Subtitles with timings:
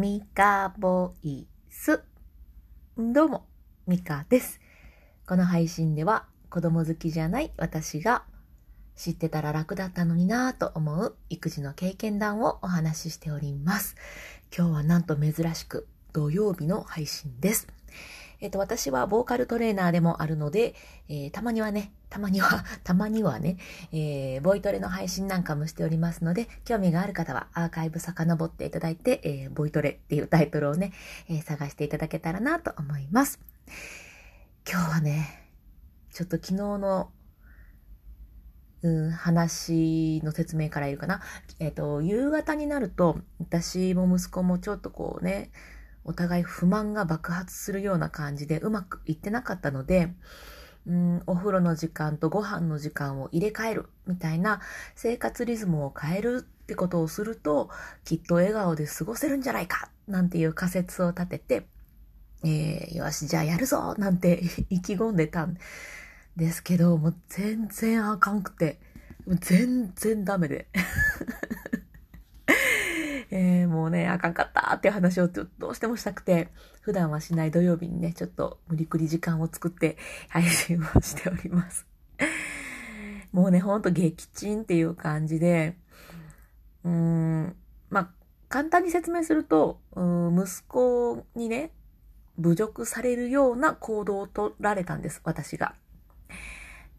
[0.00, 2.02] ミカボイス。
[2.96, 3.46] どうも、
[3.86, 4.58] ミカです。
[5.28, 8.22] この配信では子供好きじゃない私が
[8.96, 13.94] 知ってたら楽だったのになぁと思う育児の経験談をお話ししております。
[14.56, 17.68] 今日はなんと珍しく土曜日の配信です。
[18.40, 20.74] えっと、私はボーカルトレーナーでもあるので、
[21.08, 23.58] えーたまにはね、たまには、 たまにはね、
[23.92, 30.92] えーボイトレの配信なんかもしておりますので、興味がある方はアーカイブ遡っていただいて、えーボイトレっていうタイトルをね、
[31.28, 33.40] えー探していただけたらなと思います。
[34.70, 35.48] 今日はね、
[36.12, 37.10] ちょっと昨日の、
[38.82, 41.20] うん、話の説明からいるかな。
[41.58, 45.50] えっ、と、夕方になると、私も息子もちょっとこうね、
[46.04, 50.12] お互い不満が爆発するような感じでうまくいってなかったので、
[50.86, 54.60] うん、お風呂の時間とご飯の時間を入れ替えるみたいな
[54.94, 57.68] 生活リズムを変えるってことをすると、
[58.04, 61.66] きっと笑顔で過ごせるんじゃないかなんていう仮説を立てて、
[62.44, 65.58] えー、よし、じゃあやるぞなんて 意気込んでたん
[66.36, 68.80] ですけど、もう全然あかんくて、
[69.40, 70.68] 全然ダメで。
[73.30, 76.48] えー、もうね、あかんかったっていう話をちょっとどうしてもしたくて、
[76.80, 79.96] 普段はしない土曜日にね、ちょっと無理くり時間を作って
[80.28, 81.86] 配信をしております。
[83.32, 85.76] もうね、ほんと撃沈っていう感じで、
[86.84, 87.56] うーん、
[87.88, 88.10] まあ、
[88.48, 91.70] 簡単に説明すると、うん息子にね、
[92.38, 95.74] 侮辱されるような行動を取られたんです、私が。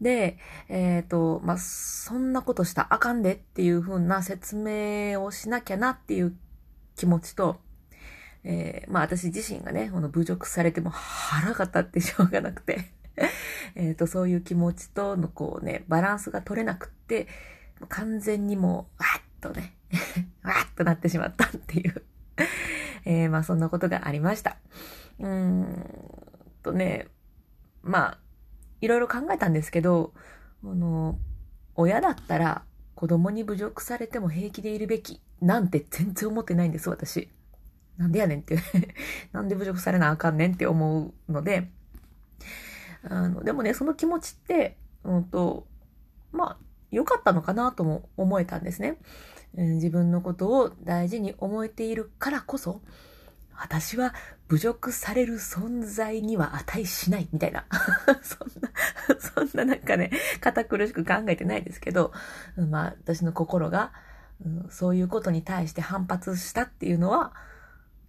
[0.02, 0.36] で、
[0.68, 6.36] えっ、と、まあ、そんなことしたあかんでっていう風な説明をしなきゃなっていう
[6.96, 7.60] 気持ちと、
[8.44, 12.90] えーまあ私自身がね、この侮辱されても腹が立ってしょうがなくて、
[13.76, 17.28] えっと、そういう気持ちとのこうね、バランスが取れなくって、
[17.88, 19.76] 完全にもう、わっとね、
[20.42, 22.02] わっとなってしまったっていう、
[23.06, 24.56] えーまあそんなことがありました。
[25.20, 25.86] うーん
[26.64, 27.06] とね、
[27.82, 28.18] まあ、
[28.82, 30.12] いろいろ考えたんですけど、
[30.62, 31.18] あの、
[31.74, 37.30] 親だったら子供に侮辱されても平気でいるべきなんて全然思ってないんです、私。
[37.96, 38.58] なんでやねんって。
[39.32, 41.70] なんで侮辱されなあかんねんって思うので、
[43.04, 45.66] あの、でもね、その気持ちって、うんと、
[46.32, 46.56] まあ、
[46.90, 48.98] 良かったのかなとも思えたんですね。
[49.54, 52.80] 自分のことを大事に思えているからこそ、
[53.62, 54.12] 私は
[54.48, 57.64] 侮辱される存在には値しないみたいな。
[58.22, 58.70] そんな、
[59.18, 62.12] そんななんかね、堅苦しく考えてないですけど、
[62.56, 63.92] まあ私の心が、
[64.44, 67.32] うんそういうことに対して反発したっていうのは、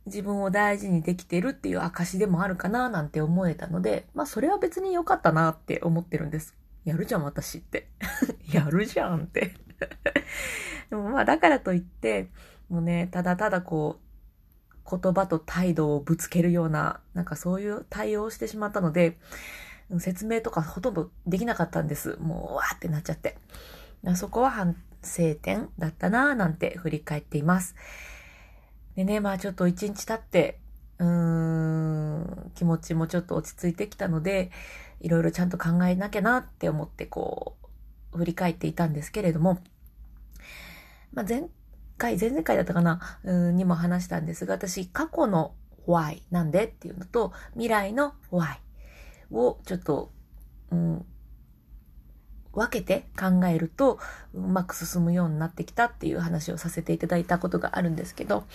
[0.05, 6.55] 自分を大事にできてるっていう証でもあるかななんて思えたので、まあそれは別に良かったなって思ってるんです。
[6.83, 7.87] やるじゃん私って。
[8.51, 9.53] やるじゃんって。
[10.89, 12.29] でもまあだからといって、
[12.69, 14.12] もうね、ただただこう、
[14.89, 19.17] 言葉と態度をぶつけるような、なんかそういう対応をしてしまったので、
[19.99, 22.17] 説明とかほとんどできなかったんです。
[22.19, 23.37] もう、わーってなっちゃって。
[24.15, 27.75] そこは反省点だったなぁなんて振り返っています。
[28.95, 30.59] でね、まあちょっと一日経って、
[30.99, 34.51] うーん、気持ちもちょっと落ち着いてきたので、
[34.99, 37.55] いろいろちゃんと考えなきゃなって思ってこ
[38.13, 39.59] う、振り返っていたんですけれども、
[41.13, 41.43] まあ前
[41.97, 45.53] 回、前々回だったかな、うんにも話したんですが、私、過去の
[45.87, 48.57] why なんでっていうのと、未来の why
[49.31, 50.11] をちょっと、
[50.71, 51.05] うん、
[52.53, 53.99] 分けて考えると、
[54.33, 58.45] うまく進むようになってきたっていう話をさせていただいたことがあるんですけど、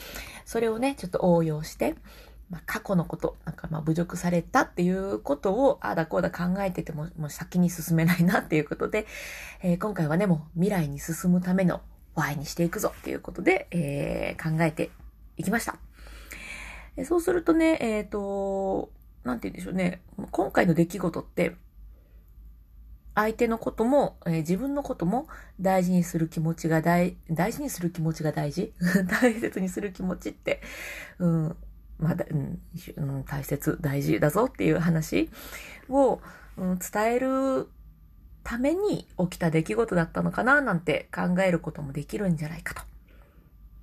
[0.44, 1.96] それをね、ちょっと応用して、
[2.48, 9.06] まあ、過去のこと、なんかまあ侮辱されたっていうことを、ああだこうだ考えてても、もう先に進めないなっていうことで、
[9.62, 11.82] えー今回はね、もう未来に進むための
[12.18, 14.90] Y にしていくぞっていうことで、えー考えて
[15.36, 15.76] いきました。
[17.04, 18.90] そうするとね、えっ、と、
[19.22, 20.02] なんて言うんでしょうね、
[20.32, 21.54] 今回の出来事って、
[23.14, 25.28] 相手のことも、えー自分のことも
[25.60, 28.72] 大事にする気持ちが大、大事にする気持ちが大事？
[29.20, 30.60] 大切にする気持ちって、
[31.20, 31.56] うん、
[31.98, 35.30] ま、だ、うん大切、大事だぞっていう話
[35.88, 36.20] を、
[36.56, 37.68] うん、伝える
[38.48, 42.80] ために起きた出来事だったのかななんて考えることもできるんじゃないかと。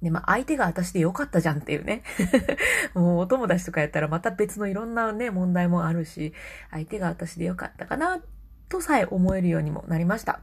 [0.01, 2.01] で、まあ、相手が私でよかったじゃんっていうね。
[2.95, 6.33] もうお友達とかやったらまた別のいろんなね、問題もあるし、
[6.71, 8.19] 相手が私でよかったかな、
[8.67, 10.39] とさえ思えるようにもなりました。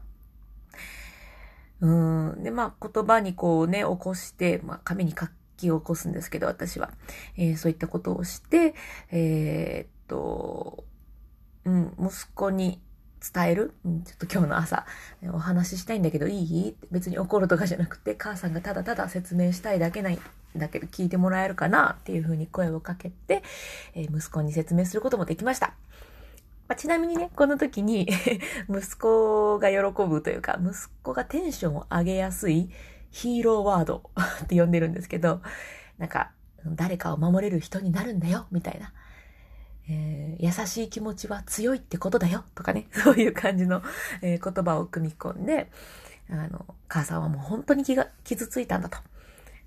[1.81, 2.43] うん。
[2.43, 5.27] で、まあ、言葉にこうね、起こして、まあ、紙に書
[5.57, 6.93] き起こすんですけど、私は。
[7.35, 8.73] えーそういったことをして、
[9.11, 10.85] えーっと、
[11.65, 12.81] うん、息子に
[13.33, 14.85] 伝える、うん、ちょっと今日の朝、
[15.31, 16.75] お話ししたいんだけどいい？
[16.91, 20.19] 別に怒るとかじゃなくて、母さんがただただ説明したいだけない。
[20.55, 21.97] だけど聞いてもらえるかな？
[21.99, 23.43] っていうふうに声をかけて、
[23.95, 25.73] えー、息子に説明することもできました。
[26.67, 28.07] まあ、ちなみにね、この時に
[28.69, 29.77] 息子が喜
[30.07, 32.69] ぶというか、息子がテンションを上げやすい
[33.11, 34.09] ヒーローワード
[34.43, 35.41] って呼んでるんですけど、
[35.97, 36.31] なんか、
[36.65, 38.93] 誰かを守れる人になるんだよ、みたいな。
[39.89, 43.81] えー、優しい気持ちは強いってことだよ、とかね、 そういう感じの、
[44.21, 45.69] えー、言葉を組み込んで、
[46.29, 48.97] あの、母さんはもう本当に気が、傷ついたんだと。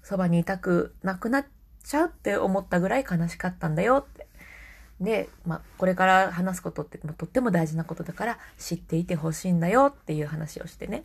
[0.03, 1.47] そばにいたくなくなっ
[1.83, 4.27] ちゃうって思ったぐらい悲しかったんだよって。
[5.01, 11.05] で、まあ、これから話すことってとっても大事なことだから知っていてほしいんだよっていう話をしてね。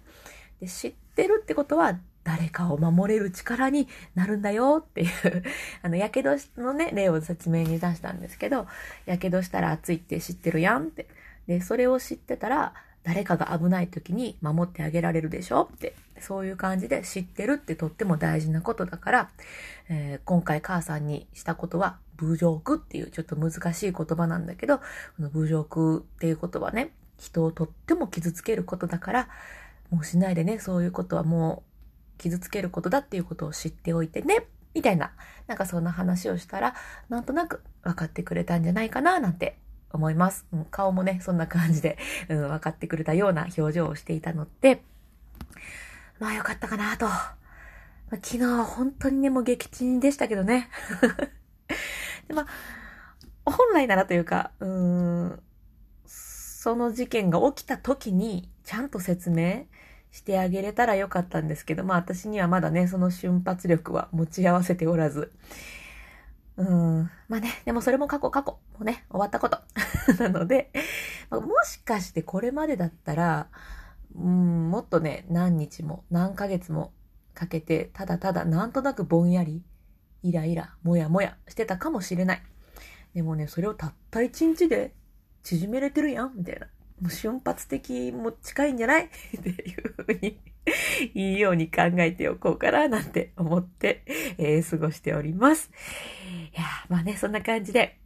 [0.62, 5.10] で、知ってるってことは誰かを守れる力になるんだよっていう
[5.82, 8.68] あの、やけどのね、例を説明に出したんですけど、
[9.06, 11.08] やけどしたら熱いって知ってるやんって。
[11.48, 12.74] で、それを知ってたら、
[13.04, 19.30] 誰かが危ない時に守ってあげられるでしょって、そういう感じで知ってるってとっても大事なことだから、
[19.90, 24.84] えー、今回母さんにしたことは、侮辱っていうちょっと難しい言葉なんだけど、こ
[25.20, 29.30] の侮辱っていうことはね、人をとっても傷つけることだから、
[29.90, 31.71] もうしないでね、そういうことはもう
[32.22, 35.12] 傷つけることだっていうことを知っておいてね、みたいな、
[35.48, 36.76] なんかそんな話をしたら、
[37.10, 39.58] なんとなく分かってくれたんじゃないかな、なんて
[39.92, 40.46] 思います。
[40.54, 41.98] うん、顔もね、そんな感じで、
[42.30, 44.84] うん、分かってくれたような表情をしていたので、
[46.20, 47.08] まあよかったかなと。
[48.12, 50.70] 昨日は本当にね、もう撃沈でしたけどね。
[52.28, 55.44] でまあ、本来ならというか、うーん、
[56.06, 59.66] その事件が起きた時にちゃんと説明
[60.12, 65.32] してあげれたらよかったんですけど、まあ私にはまだね、その瞬発力は持ち合わせておらず、
[66.58, 67.10] うん。
[67.28, 68.52] まあね、でもそれも過去過去。
[68.52, 69.60] もうね、終わったこと。
[70.20, 70.72] なので、
[71.32, 73.48] もしかしてこれまでだったら、
[74.16, 76.92] うん、もっとね、何日も何ヶ月も
[77.34, 79.64] かけて、ただただなんとなくぼんやり、
[80.24, 82.42] イライラ、もやもやしてたかもしれない。
[83.14, 84.94] でもね、それをたった一日で
[85.44, 86.68] 縮めれてるやんみたいな。
[87.02, 89.06] もう瞬発的も近いんじゃない？
[89.38, 90.40] っていうふうに
[91.14, 94.04] いいように考えておこうかななんて思って、
[94.38, 95.72] えー、過ごしております。
[96.56, 97.98] いやまあね、そんな感じで、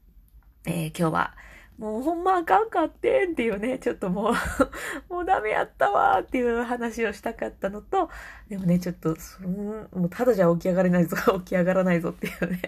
[0.65, 1.35] えー、今日は、
[1.77, 4.33] もうほんまあかんかってんっていうね、ちょっともう
[5.13, 8.09] もうダメやったわっていう話をしたかったのと、
[8.47, 9.51] でもね、ちょっと、そん
[9.91, 12.61] もうただじゃ起き上がれないぞ、 起き上がらないぞっていうね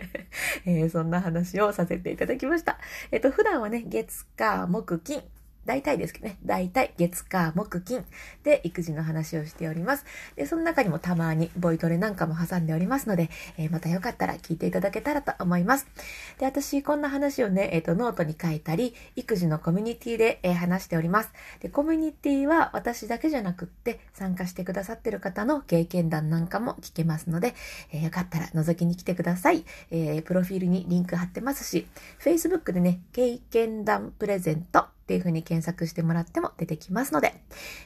[0.65, 2.79] えー、そんな話をさせていただきました。
[3.11, 5.23] えっ、と、普段はね、月、火、木、金、
[5.67, 8.05] 大体ですけどね、大体月火木金
[8.43, 10.05] で育児の話をしております。
[10.37, 15.85] で、その中にもたまにボイトレなんかも挟んでおりますので、えー、またよかったら聞いていただけたらと思います。
[16.39, 21.31] で、私こんな話をね、えっ、ー、と、ノートに書いたり、育児のコミュニティで、えー、話しております。
[21.59, 27.55] で、コミュニティは私だけじゃなくって参加してくださってる方の経験談なんかも聞けますので、
[27.91, 29.65] えよかったら覗きに来てください。
[29.91, 31.87] えプロフィールにリンク貼ってますし、
[32.21, 37.41] Facebook でね、経験談プレゼントっていうふうに検索してもらっても出てきますので、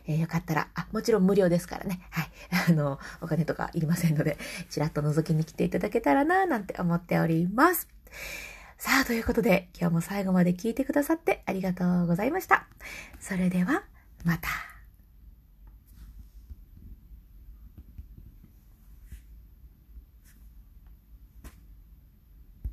[0.08, 2.02] えー、よかったら、あ、もちろん無料ですからね。
[2.10, 2.32] はい。
[2.68, 4.40] あの、お金とかいりませんので、
[4.72, 7.88] ちらっと覗きに来ていただけたらな、なんて思っております。
[8.80, 12.66] さあ、ということで、今日も最後まで聞いてくださってありがとうございました。
[13.20, 13.84] それでは、
[14.26, 14.71] また。